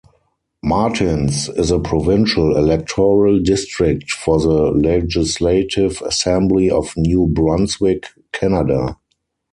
[0.63, 8.97] Martins is a provincial electoral district for the Legislative Assembly of New Brunswick, Canada.